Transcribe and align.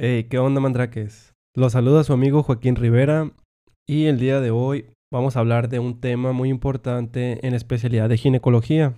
Hey, 0.00 0.28
¿qué 0.30 0.38
onda, 0.38 0.60
mandraques? 0.60 1.34
Los 1.56 1.72
saluda 1.72 2.04
su 2.04 2.12
amigo 2.12 2.44
Joaquín 2.44 2.76
Rivera 2.76 3.32
y 3.84 4.04
el 4.04 4.20
día 4.20 4.40
de 4.40 4.52
hoy 4.52 4.86
vamos 5.12 5.34
a 5.34 5.40
hablar 5.40 5.68
de 5.68 5.80
un 5.80 5.98
tema 5.98 6.30
muy 6.30 6.50
importante 6.50 7.44
en 7.44 7.52
especialidad 7.52 8.08
de 8.08 8.16
ginecología. 8.16 8.94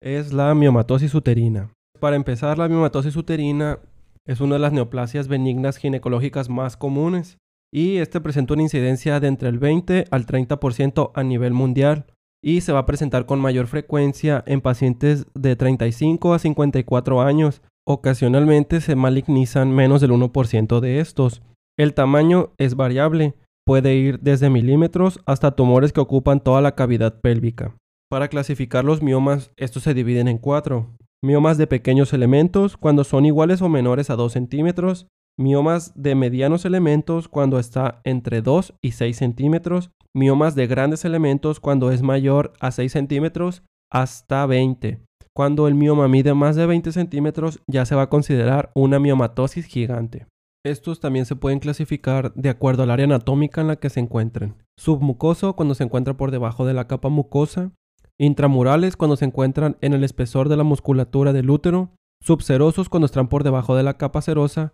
Es 0.00 0.32
la 0.32 0.52
miomatosis 0.56 1.14
uterina. 1.14 1.70
Para 2.00 2.16
empezar, 2.16 2.58
la 2.58 2.66
miomatosis 2.66 3.14
uterina 3.14 3.78
es 4.26 4.40
una 4.40 4.54
de 4.54 4.58
las 4.58 4.72
neoplasias 4.72 5.28
benignas 5.28 5.76
ginecológicas 5.76 6.48
más 6.48 6.76
comunes 6.76 7.38
y 7.72 7.98
este 7.98 8.20
presenta 8.20 8.54
una 8.54 8.64
incidencia 8.64 9.20
de 9.20 9.28
entre 9.28 9.48
el 9.48 9.60
20 9.60 10.06
al 10.10 10.26
30% 10.26 11.12
a 11.14 11.22
nivel 11.22 11.52
mundial 11.52 12.06
y 12.42 12.62
se 12.62 12.72
va 12.72 12.80
a 12.80 12.86
presentar 12.86 13.26
con 13.26 13.38
mayor 13.38 13.68
frecuencia 13.68 14.42
en 14.48 14.62
pacientes 14.62 15.28
de 15.34 15.54
35 15.54 16.34
a 16.34 16.40
54 16.40 17.22
años. 17.22 17.62
Ocasionalmente 17.86 18.80
se 18.80 18.96
malignizan 18.96 19.70
menos 19.70 20.00
del 20.00 20.10
1% 20.12 20.80
de 20.80 21.00
estos. 21.00 21.42
El 21.78 21.92
tamaño 21.92 22.52
es 22.56 22.76
variable, 22.76 23.34
puede 23.66 23.94
ir 23.96 24.20
desde 24.20 24.48
milímetros 24.48 25.20
hasta 25.26 25.50
tumores 25.50 25.92
que 25.92 26.00
ocupan 26.00 26.40
toda 26.40 26.62
la 26.62 26.74
cavidad 26.74 27.20
pélvica. 27.20 27.76
Para 28.10 28.28
clasificar 28.28 28.84
los 28.84 29.02
miomas, 29.02 29.50
estos 29.56 29.82
se 29.82 29.92
dividen 29.92 30.28
en 30.28 30.38
cuatro. 30.38 30.96
Miomas 31.22 31.58
de 31.58 31.66
pequeños 31.66 32.12
elementos 32.14 32.76
cuando 32.76 33.04
son 33.04 33.26
iguales 33.26 33.60
o 33.60 33.68
menores 33.68 34.08
a 34.08 34.16
2 34.16 34.32
centímetros. 34.32 35.06
Miomas 35.38 35.92
de 35.94 36.14
medianos 36.14 36.64
elementos 36.64 37.28
cuando 37.28 37.58
está 37.58 38.00
entre 38.04 38.40
2 38.40 38.74
y 38.82 38.92
6 38.92 39.16
centímetros. 39.16 39.90
Miomas 40.14 40.54
de 40.54 40.66
grandes 40.66 41.04
elementos 41.04 41.60
cuando 41.60 41.90
es 41.90 42.02
mayor 42.02 42.52
a 42.60 42.70
6 42.70 42.92
centímetros 42.92 43.62
hasta 43.94 44.44
20. 44.44 44.98
Cuando 45.32 45.68
el 45.68 45.74
mioma 45.74 46.08
mide 46.08 46.34
más 46.34 46.56
de 46.56 46.66
20 46.66 46.92
centímetros 46.92 47.60
ya 47.66 47.86
se 47.86 47.94
va 47.94 48.02
a 48.02 48.10
considerar 48.10 48.70
una 48.74 48.98
miomatosis 48.98 49.66
gigante. 49.66 50.26
Estos 50.66 50.98
también 50.98 51.26
se 51.26 51.36
pueden 51.36 51.60
clasificar 51.60 52.32
de 52.34 52.48
acuerdo 52.48 52.82
al 52.82 52.90
área 52.90 53.04
anatómica 53.04 53.60
en 53.60 53.68
la 53.68 53.76
que 53.76 53.90
se 53.90 54.00
encuentren. 54.00 54.56
Submucoso 54.76 55.54
cuando 55.54 55.74
se 55.74 55.84
encuentra 55.84 56.16
por 56.16 56.30
debajo 56.30 56.66
de 56.66 56.74
la 56.74 56.88
capa 56.88 57.08
mucosa. 57.08 57.70
Intramurales 58.18 58.96
cuando 58.96 59.16
se 59.16 59.26
encuentran 59.26 59.76
en 59.80 59.92
el 59.92 60.02
espesor 60.02 60.48
de 60.48 60.56
la 60.56 60.64
musculatura 60.64 61.32
del 61.32 61.50
útero. 61.50 61.90
Subserosos 62.20 62.88
cuando 62.88 63.06
están 63.06 63.28
por 63.28 63.44
debajo 63.44 63.76
de 63.76 63.82
la 63.82 63.96
capa 63.96 64.22
serosa. 64.22 64.72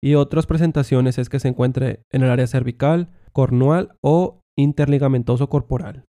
Y 0.00 0.14
otras 0.14 0.46
presentaciones 0.46 1.18
es 1.18 1.28
que 1.28 1.40
se 1.40 1.48
encuentre 1.48 2.02
en 2.10 2.22
el 2.22 2.30
área 2.30 2.46
cervical, 2.46 3.10
cornual 3.32 3.96
o 4.00 4.40
interligamentoso 4.56 5.48
corporal. 5.48 6.04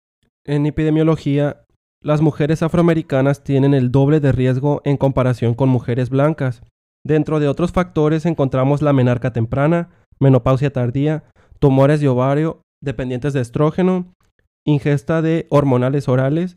En 0.45 0.67
epidemiología, 0.67 1.65
las 2.03 2.23
mujeres 2.23 2.63
afroamericanas 2.63 3.45
tienen 3.45 3.75
el 3.75 3.93
doble 3.93 4.21
de 4.21 4.33
riesgo 4.33 4.81
en 4.85 4.97
comparación 4.97 5.55
con 5.55 5.69
mujeres 5.69 6.09
blancas. 6.09 6.63
Dentro 7.05 7.41
de 7.41 7.49
otros 7.49 7.73
factores 7.73 8.25
encontramos 8.25 8.83
la 8.83 8.93
menarca 8.93 9.33
temprana, 9.33 9.91
menopausia 10.19 10.73
tardía, 10.73 11.25
tumores 11.59 12.01
de 12.01 12.09
ovario 12.09 12.63
dependientes 12.83 13.35
de 13.35 13.43
estrógeno, 13.43 14.15
ingesta 14.67 15.21
de 15.21 15.47
hormonales 15.51 16.09
orales. 16.09 16.57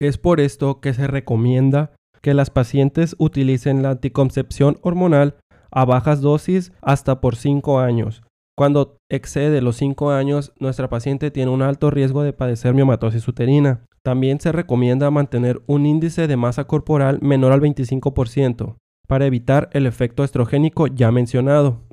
Es 0.00 0.18
por 0.18 0.40
esto 0.40 0.80
que 0.80 0.92
se 0.92 1.06
recomienda 1.06 1.92
que 2.20 2.34
las 2.34 2.50
pacientes 2.50 3.16
utilicen 3.18 3.82
la 3.82 3.90
anticoncepción 3.90 4.78
hormonal 4.82 5.36
a 5.70 5.84
bajas 5.84 6.20
dosis 6.20 6.72
hasta 6.82 7.20
por 7.20 7.36
5 7.36 7.80
años. 7.80 8.22
Cuando 8.58 8.98
excede 9.08 9.60
los 9.60 9.76
5 9.76 10.10
años, 10.10 10.52
nuestra 10.58 10.88
paciente 10.88 11.30
tiene 11.30 11.52
un 11.52 11.62
alto 11.62 11.92
riesgo 11.92 12.24
de 12.24 12.32
padecer 12.32 12.74
miomatosis 12.74 13.28
uterina. 13.28 13.84
También 14.02 14.40
se 14.40 14.50
recomienda 14.50 15.12
mantener 15.12 15.62
un 15.68 15.86
índice 15.86 16.26
de 16.26 16.36
masa 16.36 16.64
corporal 16.64 17.20
menor 17.22 17.52
al 17.52 17.60
25% 17.60 18.74
para 19.06 19.26
evitar 19.26 19.70
el 19.74 19.86
efecto 19.86 20.24
estrogénico 20.24 20.88
ya 20.88 21.12
mencionado. 21.12 21.84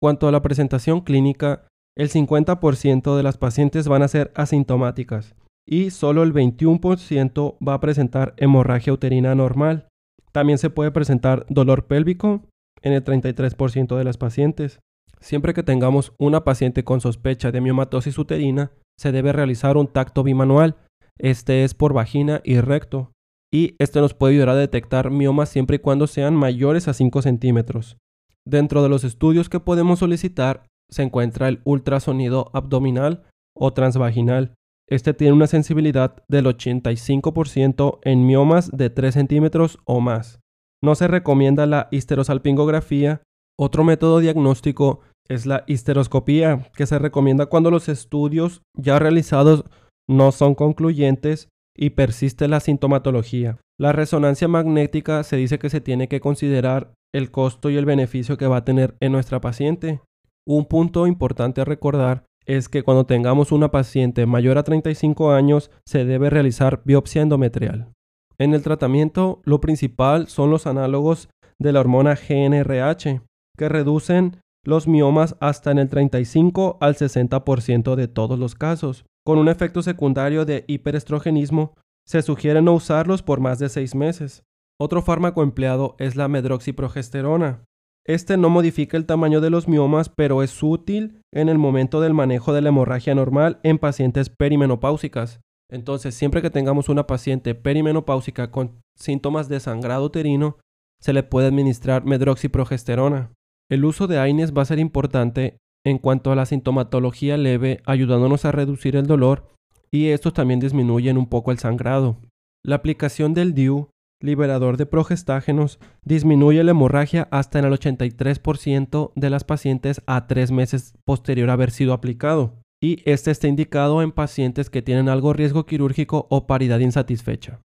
Cuanto 0.00 0.28
a 0.28 0.30
la 0.30 0.42
presentación 0.42 1.00
clínica, 1.00 1.66
el 1.98 2.08
50% 2.08 3.16
de 3.16 3.22
las 3.24 3.36
pacientes 3.36 3.88
van 3.88 4.02
a 4.02 4.08
ser 4.08 4.30
asintomáticas 4.36 5.34
y 5.66 5.90
solo 5.90 6.22
el 6.22 6.32
21% 6.32 7.56
va 7.66 7.74
a 7.74 7.80
presentar 7.80 8.34
hemorragia 8.36 8.92
uterina 8.92 9.34
normal. 9.34 9.88
También 10.30 10.58
se 10.58 10.70
puede 10.70 10.92
presentar 10.92 11.46
dolor 11.48 11.88
pélvico 11.88 12.42
en 12.80 12.92
el 12.92 13.02
33% 13.02 13.96
de 13.96 14.04
las 14.04 14.18
pacientes. 14.18 14.78
Siempre 15.22 15.54
que 15.54 15.62
tengamos 15.62 16.12
una 16.18 16.44
paciente 16.44 16.84
con 16.84 17.00
sospecha 17.00 17.52
de 17.52 17.60
miomatosis 17.60 18.18
uterina, 18.18 18.72
se 18.98 19.12
debe 19.12 19.32
realizar 19.32 19.76
un 19.76 19.86
tacto 19.86 20.22
bimanual. 20.22 20.76
Este 21.18 21.64
es 21.64 21.74
por 21.74 21.92
vagina 21.92 22.40
y 22.44 22.60
recto 22.60 23.12
y 23.52 23.76
este 23.78 24.00
nos 24.00 24.14
puede 24.14 24.34
ayudar 24.34 24.50
a 24.50 24.56
detectar 24.56 25.10
miomas 25.10 25.50
siempre 25.50 25.76
y 25.76 25.78
cuando 25.78 26.06
sean 26.06 26.34
mayores 26.34 26.88
a 26.88 26.94
5 26.94 27.22
centímetros. 27.22 27.98
Dentro 28.46 28.82
de 28.82 28.88
los 28.88 29.04
estudios 29.04 29.48
que 29.48 29.60
podemos 29.60 29.98
solicitar 29.98 30.64
se 30.90 31.02
encuentra 31.02 31.48
el 31.48 31.60
ultrasonido 31.64 32.50
abdominal 32.54 33.24
o 33.54 33.72
transvaginal. 33.72 34.54
Este 34.88 35.14
tiene 35.14 35.34
una 35.34 35.46
sensibilidad 35.46 36.24
del 36.28 36.46
85% 36.46 38.00
en 38.02 38.26
miomas 38.26 38.70
de 38.70 38.90
3 38.90 39.14
centímetros 39.14 39.78
o 39.84 40.00
más. 40.00 40.40
No 40.82 40.94
se 40.94 41.06
recomienda 41.06 41.66
la 41.66 41.88
histerosalpingografía. 41.92 43.22
Otro 43.58 43.84
método 43.84 44.18
diagnóstico 44.18 45.00
es 45.28 45.46
la 45.46 45.64
histeroscopía, 45.66 46.70
que 46.76 46.86
se 46.86 46.98
recomienda 46.98 47.46
cuando 47.46 47.70
los 47.70 47.88
estudios 47.88 48.62
ya 48.76 48.98
realizados 48.98 49.64
no 50.08 50.32
son 50.32 50.54
concluyentes 50.54 51.48
y 51.76 51.90
persiste 51.90 52.48
la 52.48 52.60
sintomatología. 52.60 53.58
La 53.78 53.92
resonancia 53.92 54.48
magnética 54.48 55.22
se 55.22 55.36
dice 55.36 55.58
que 55.58 55.70
se 55.70 55.80
tiene 55.80 56.08
que 56.08 56.20
considerar 56.20 56.92
el 57.14 57.30
costo 57.30 57.70
y 57.70 57.76
el 57.76 57.84
beneficio 57.84 58.36
que 58.36 58.46
va 58.46 58.58
a 58.58 58.64
tener 58.64 58.96
en 59.00 59.12
nuestra 59.12 59.40
paciente. 59.40 60.00
Un 60.46 60.66
punto 60.66 61.06
importante 61.06 61.60
a 61.60 61.64
recordar 61.64 62.24
es 62.46 62.68
que 62.68 62.82
cuando 62.82 63.06
tengamos 63.06 63.52
una 63.52 63.70
paciente 63.70 64.26
mayor 64.26 64.58
a 64.58 64.64
35 64.64 65.32
años 65.32 65.70
se 65.86 66.04
debe 66.04 66.30
realizar 66.30 66.82
biopsia 66.84 67.22
endometrial. 67.22 67.92
En 68.38 68.54
el 68.54 68.62
tratamiento 68.62 69.40
lo 69.44 69.60
principal 69.60 70.26
son 70.26 70.50
los 70.50 70.66
análogos 70.66 71.28
de 71.58 71.72
la 71.72 71.80
hormona 71.80 72.16
GNRH, 72.16 73.22
que 73.56 73.68
reducen 73.68 74.38
los 74.64 74.86
miomas 74.86 75.36
hasta 75.40 75.70
en 75.70 75.78
el 75.78 75.88
35 75.88 76.78
al 76.80 76.94
60% 76.94 77.94
de 77.94 78.08
todos 78.08 78.38
los 78.38 78.54
casos. 78.54 79.04
Con 79.24 79.38
un 79.38 79.48
efecto 79.48 79.82
secundario 79.82 80.44
de 80.44 80.64
hiperestrogenismo, 80.66 81.74
se 82.06 82.22
sugiere 82.22 82.62
no 82.62 82.74
usarlos 82.74 83.22
por 83.22 83.40
más 83.40 83.58
de 83.58 83.68
seis 83.68 83.94
meses. 83.94 84.44
Otro 84.80 85.02
fármaco 85.02 85.42
empleado 85.42 85.94
es 85.98 86.16
la 86.16 86.28
medroxiprogesterona. 86.28 87.64
Este 88.04 88.36
no 88.36 88.50
modifica 88.50 88.96
el 88.96 89.06
tamaño 89.06 89.40
de 89.40 89.50
los 89.50 89.68
miomas, 89.68 90.08
pero 90.08 90.42
es 90.42 90.60
útil 90.62 91.20
en 91.32 91.48
el 91.48 91.58
momento 91.58 92.00
del 92.00 92.14
manejo 92.14 92.52
de 92.52 92.60
la 92.60 92.70
hemorragia 92.70 93.14
normal 93.14 93.60
en 93.62 93.78
pacientes 93.78 94.28
perimenopáusicas. 94.28 95.40
Entonces, 95.70 96.14
siempre 96.16 96.42
que 96.42 96.50
tengamos 96.50 96.88
una 96.88 97.06
paciente 97.06 97.54
perimenopáusica 97.54 98.50
con 98.50 98.80
síntomas 98.96 99.48
de 99.48 99.60
sangrado 99.60 100.04
uterino, 100.04 100.58
se 101.00 101.12
le 101.12 101.22
puede 101.22 101.46
administrar 101.46 102.04
medroxiprogesterona. 102.04 103.32
El 103.70 103.84
uso 103.84 104.06
de 104.06 104.18
AINES 104.18 104.52
va 104.52 104.62
a 104.62 104.66
ser 104.66 104.78
importante 104.78 105.56
en 105.84 105.98
cuanto 105.98 106.30
a 106.30 106.36
la 106.36 106.46
sintomatología 106.46 107.36
leve, 107.36 107.80
ayudándonos 107.86 108.44
a 108.44 108.52
reducir 108.52 108.96
el 108.96 109.06
dolor 109.06 109.48
y 109.90 110.08
estos 110.08 110.32
también 110.32 110.60
disminuyen 110.60 111.18
un 111.18 111.26
poco 111.26 111.52
el 111.52 111.58
sangrado. 111.58 112.18
La 112.64 112.76
aplicación 112.76 113.34
del 113.34 113.54
DIU, 113.54 113.90
liberador 114.20 114.76
de 114.76 114.86
progestágenos, 114.86 115.80
disminuye 116.04 116.62
la 116.64 116.70
hemorragia 116.70 117.28
hasta 117.30 117.58
en 117.58 117.66
el 117.66 117.72
83% 117.72 119.12
de 119.14 119.30
las 119.30 119.44
pacientes 119.44 120.02
a 120.06 120.26
tres 120.26 120.50
meses 120.50 120.94
posterior 121.04 121.50
a 121.50 121.54
haber 121.54 121.72
sido 121.72 121.92
aplicado. 121.92 122.54
Y 122.80 123.02
este 123.08 123.30
está 123.30 123.48
indicado 123.48 124.02
en 124.02 124.12
pacientes 124.12 124.70
que 124.70 124.82
tienen 124.82 125.08
algo 125.08 125.32
riesgo 125.32 125.66
quirúrgico 125.66 126.26
o 126.30 126.46
paridad 126.46 126.80
insatisfecha. 126.80 127.60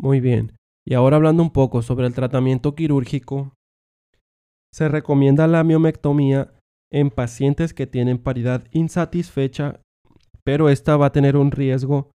Muy 0.00 0.20
bien, 0.20 0.52
y 0.86 0.94
ahora 0.94 1.16
hablando 1.16 1.42
un 1.42 1.50
poco 1.50 1.82
sobre 1.82 2.06
el 2.06 2.14
tratamiento 2.14 2.74
quirúrgico, 2.74 3.52
se 4.72 4.88
recomienda 4.88 5.46
la 5.46 5.64
miomectomía 5.64 6.52
en 6.92 7.10
pacientes 7.10 7.74
que 7.74 7.86
tienen 7.86 8.18
paridad 8.18 8.64
insatisfecha, 8.72 9.80
pero 10.44 10.68
esta 10.68 10.96
va 10.96 11.06
a 11.06 11.12
tener 11.12 11.36
un 11.36 11.50
riesgo 11.50 12.10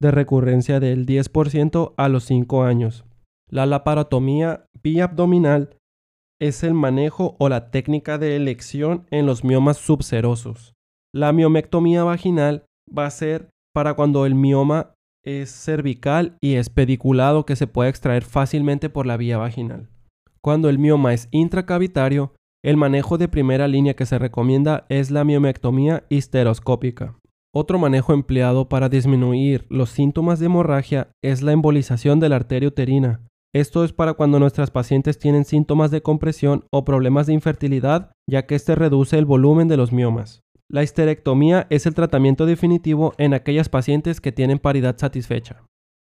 de 0.00 0.10
recurrencia 0.10 0.80
del 0.80 1.06
10% 1.06 1.94
a 1.96 2.08
los 2.08 2.24
5 2.24 2.64
años. 2.64 3.04
La 3.50 3.66
laparotomía 3.66 4.66
biabdominal 4.82 5.76
es 6.40 6.62
el 6.62 6.74
manejo 6.74 7.36
o 7.38 7.48
la 7.48 7.70
técnica 7.70 8.18
de 8.18 8.36
elección 8.36 9.06
en 9.10 9.24
los 9.26 9.44
miomas 9.44 9.78
subserosos. 9.78 10.74
La 11.14 11.32
miomectomía 11.32 12.04
vaginal 12.04 12.66
va 12.86 13.06
a 13.06 13.10
ser 13.10 13.48
para 13.72 13.94
cuando 13.94 14.26
el 14.26 14.34
mioma 14.34 14.94
es 15.24 15.50
cervical 15.50 16.36
y 16.40 16.54
es 16.54 16.70
pediculado 16.70 17.46
que 17.46 17.56
se 17.56 17.66
puede 17.66 17.90
extraer 17.90 18.24
fácilmente 18.24 18.90
por 18.90 19.06
la 19.06 19.16
vía 19.16 19.38
vaginal. 19.38 19.88
Cuando 20.46 20.68
el 20.68 20.78
mioma 20.78 21.12
es 21.12 21.26
intracavitario, 21.32 22.32
el 22.64 22.76
manejo 22.76 23.18
de 23.18 23.26
primera 23.26 23.66
línea 23.66 23.94
que 23.94 24.06
se 24.06 24.16
recomienda 24.16 24.86
es 24.88 25.10
la 25.10 25.24
miomectomía 25.24 26.04
histeroscópica. 26.08 27.18
Otro 27.52 27.80
manejo 27.80 28.12
empleado 28.12 28.68
para 28.68 28.88
disminuir 28.88 29.66
los 29.70 29.90
síntomas 29.90 30.38
de 30.38 30.46
hemorragia 30.46 31.08
es 31.20 31.42
la 31.42 31.50
embolización 31.50 32.20
de 32.20 32.28
la 32.28 32.36
arteria 32.36 32.68
uterina. 32.68 33.26
Esto 33.52 33.82
es 33.82 33.92
para 33.92 34.14
cuando 34.14 34.38
nuestras 34.38 34.70
pacientes 34.70 35.18
tienen 35.18 35.44
síntomas 35.44 35.90
de 35.90 36.02
compresión 36.02 36.62
o 36.70 36.84
problemas 36.84 37.26
de 37.26 37.32
infertilidad, 37.32 38.12
ya 38.30 38.46
que 38.46 38.54
este 38.54 38.76
reduce 38.76 39.18
el 39.18 39.24
volumen 39.24 39.66
de 39.66 39.76
los 39.76 39.90
miomas. 39.90 40.42
La 40.70 40.84
histerectomía 40.84 41.66
es 41.70 41.86
el 41.86 41.94
tratamiento 41.96 42.46
definitivo 42.46 43.14
en 43.18 43.34
aquellas 43.34 43.68
pacientes 43.68 44.20
que 44.20 44.30
tienen 44.30 44.60
paridad 44.60 44.96
satisfecha. 44.96 45.64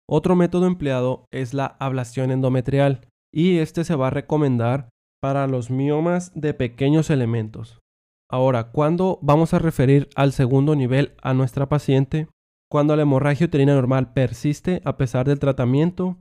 Otro 0.08 0.36
método 0.36 0.68
empleado 0.68 1.24
es 1.32 1.52
la 1.52 1.66
ablación 1.66 2.30
endometrial 2.30 3.09
y 3.32 3.58
este 3.58 3.84
se 3.84 3.94
va 3.94 4.08
a 4.08 4.10
recomendar 4.10 4.88
para 5.22 5.46
los 5.46 5.70
miomas 5.70 6.32
de 6.34 6.54
pequeños 6.54 7.10
elementos. 7.10 7.78
Ahora, 8.30 8.70
¿cuándo 8.70 9.18
vamos 9.22 9.54
a 9.54 9.58
referir 9.58 10.08
al 10.14 10.32
segundo 10.32 10.76
nivel 10.76 11.14
a 11.22 11.34
nuestra 11.34 11.68
paciente? 11.68 12.28
Cuando 12.70 12.94
la 12.94 13.02
hemorragia 13.02 13.46
uterina 13.46 13.74
normal 13.74 14.12
persiste 14.12 14.80
a 14.84 14.96
pesar 14.96 15.26
del 15.26 15.40
tratamiento, 15.40 16.18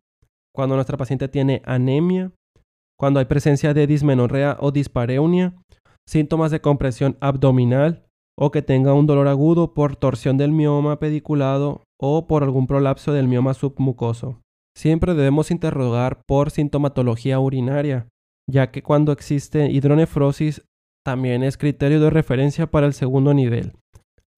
cuando 0.53 0.75
nuestra 0.75 0.97
paciente 0.97 1.27
tiene 1.27 1.61
anemia, 1.65 2.31
cuando 2.99 3.19
hay 3.19 3.25
presencia 3.25 3.73
de 3.73 3.87
dismenorrea 3.87 4.57
o 4.59 4.71
dispareunia, 4.71 5.55
síntomas 6.07 6.51
de 6.51 6.61
compresión 6.61 7.17
abdominal 7.21 8.05
o 8.37 8.51
que 8.51 8.61
tenga 8.61 8.93
un 8.93 9.05
dolor 9.05 9.27
agudo 9.27 9.73
por 9.73 9.95
torsión 9.95 10.37
del 10.37 10.51
mioma 10.51 10.97
pediculado 10.97 11.83
o 11.99 12.25
por 12.25 12.43
algún 12.43 12.67
prolapso 12.67 13.13
del 13.13 13.27
mioma 13.27 13.53
submucoso. 13.53 14.41
Siempre 14.79 15.13
debemos 15.13 15.51
interrogar 15.51 16.21
por 16.25 16.51
sintomatología 16.51 17.37
urinaria, 17.37 18.07
ya 18.49 18.71
que 18.71 18.81
cuando 18.81 19.11
existe 19.11 19.69
hidronefrosis 19.69 20.63
también 21.05 21.43
es 21.43 21.57
criterio 21.57 21.99
de 21.99 22.09
referencia 22.09 22.71
para 22.71 22.87
el 22.87 22.93
segundo 22.93 23.33
nivel, 23.33 23.73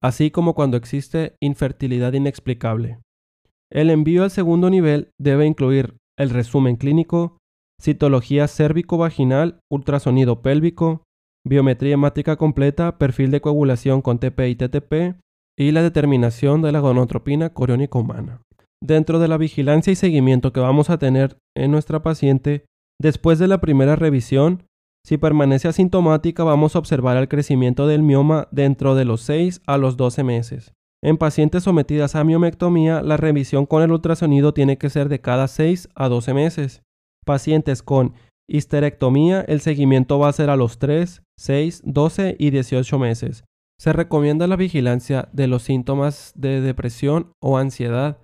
así 0.02 0.32
como 0.32 0.54
cuando 0.56 0.76
existe 0.76 1.36
infertilidad 1.40 2.14
inexplicable. 2.14 2.98
El 3.70 3.88
envío 3.88 4.24
al 4.24 4.32
segundo 4.32 4.68
nivel 4.68 5.10
debe 5.16 5.46
incluir 5.46 5.94
el 6.18 6.30
resumen 6.30 6.74
clínico, 6.74 7.38
citología 7.80 8.48
cérvico-vaginal, 8.48 9.60
ultrasonido 9.70 10.42
pélvico, 10.42 11.04
biometría 11.46 11.94
hemática 11.94 12.34
completa, 12.34 12.98
perfil 12.98 13.30
de 13.30 13.40
coagulación 13.40 14.02
con 14.02 14.18
TP 14.18 14.48
y 14.48 14.56
TTP 14.56 15.20
y 15.56 15.70
la 15.70 15.84
determinación 15.84 16.62
de 16.62 16.72
la 16.72 16.80
gonotropina 16.80 17.50
coriónica 17.50 17.96
humana. 18.00 18.42
Dentro 18.82 19.20
de 19.20 19.28
la 19.28 19.38
vigilancia 19.38 19.92
y 19.92 19.96
seguimiento 19.96 20.52
que 20.52 20.58
vamos 20.58 20.90
a 20.90 20.98
tener 20.98 21.38
en 21.56 21.70
nuestra 21.70 22.02
paciente, 22.02 22.64
después 23.00 23.38
de 23.38 23.46
la 23.46 23.60
primera 23.60 23.94
revisión, 23.94 24.64
si 25.06 25.18
permanece 25.18 25.68
asintomática 25.68 26.42
vamos 26.42 26.74
a 26.74 26.80
observar 26.80 27.16
el 27.16 27.28
crecimiento 27.28 27.86
del 27.86 28.02
mioma 28.02 28.48
dentro 28.50 28.96
de 28.96 29.04
los 29.04 29.20
6 29.20 29.62
a 29.68 29.78
los 29.78 29.96
12 29.96 30.24
meses. 30.24 30.72
En 31.00 31.16
pacientes 31.16 31.62
sometidas 31.62 32.16
a 32.16 32.24
miomectomía, 32.24 33.02
la 33.02 33.16
revisión 33.16 33.66
con 33.66 33.84
el 33.84 33.92
ultrasonido 33.92 34.52
tiene 34.52 34.78
que 34.78 34.90
ser 34.90 35.08
de 35.08 35.20
cada 35.20 35.46
6 35.46 35.88
a 35.94 36.08
12 36.08 36.34
meses. 36.34 36.82
Pacientes 37.24 37.84
con 37.84 38.14
histerectomía, 38.48 39.42
el 39.42 39.60
seguimiento 39.60 40.18
va 40.18 40.28
a 40.28 40.32
ser 40.32 40.50
a 40.50 40.56
los 40.56 40.80
3, 40.80 41.22
6, 41.38 41.82
12 41.84 42.34
y 42.36 42.50
18 42.50 42.98
meses. 42.98 43.44
Se 43.78 43.92
recomienda 43.92 44.48
la 44.48 44.56
vigilancia 44.56 45.28
de 45.32 45.46
los 45.46 45.62
síntomas 45.62 46.32
de 46.34 46.60
depresión 46.60 47.30
o 47.40 47.58
ansiedad 47.58 48.18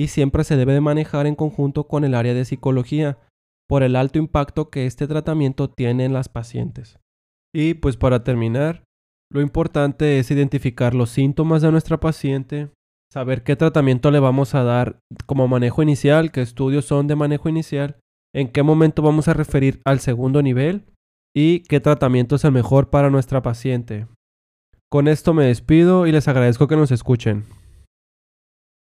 y 0.00 0.08
siempre 0.08 0.44
se 0.44 0.56
debe 0.56 0.72
de 0.72 0.80
manejar 0.80 1.26
en 1.26 1.34
conjunto 1.34 1.86
con 1.86 2.04
el 2.04 2.14
área 2.14 2.32
de 2.32 2.46
psicología 2.46 3.18
por 3.68 3.82
el 3.82 3.96
alto 3.96 4.18
impacto 4.18 4.70
que 4.70 4.86
este 4.86 5.06
tratamiento 5.06 5.68
tiene 5.68 6.06
en 6.06 6.14
las 6.14 6.30
pacientes. 6.30 6.98
Y 7.54 7.74
pues 7.74 7.98
para 7.98 8.24
terminar, 8.24 8.82
lo 9.30 9.42
importante 9.42 10.18
es 10.18 10.30
identificar 10.30 10.94
los 10.94 11.10
síntomas 11.10 11.60
de 11.60 11.70
nuestra 11.70 12.00
paciente, 12.00 12.70
saber 13.12 13.42
qué 13.42 13.56
tratamiento 13.56 14.10
le 14.10 14.20
vamos 14.20 14.54
a 14.54 14.62
dar 14.62 15.00
como 15.26 15.48
manejo 15.48 15.82
inicial, 15.82 16.32
qué 16.32 16.40
estudios 16.40 16.86
son 16.86 17.06
de 17.06 17.16
manejo 17.16 17.50
inicial, 17.50 18.00
en 18.34 18.48
qué 18.48 18.62
momento 18.62 19.02
vamos 19.02 19.28
a 19.28 19.34
referir 19.34 19.82
al 19.84 20.00
segundo 20.00 20.40
nivel 20.40 20.86
y 21.36 21.60
qué 21.64 21.78
tratamiento 21.78 22.36
es 22.36 22.44
el 22.46 22.52
mejor 22.52 22.88
para 22.88 23.10
nuestra 23.10 23.42
paciente. 23.42 24.06
Con 24.90 25.08
esto 25.08 25.34
me 25.34 25.44
despido 25.44 26.06
y 26.06 26.12
les 26.12 26.26
agradezco 26.26 26.68
que 26.68 26.76
nos 26.76 26.90
escuchen. 26.90 27.59